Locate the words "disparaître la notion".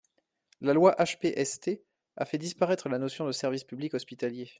2.39-3.27